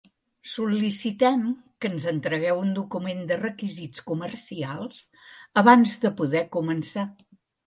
[0.51, 1.43] Sol·licitem
[1.85, 5.05] que ens entregueu un document de requisits comercials
[5.65, 7.07] abans de poder començar.